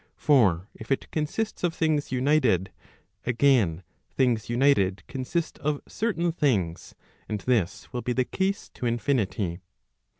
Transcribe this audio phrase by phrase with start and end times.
[0.15, 2.71] For if R consists of things united,
[3.23, 6.95] again things united consist of certain things,
[7.29, 9.59] and this will be the case to infinity.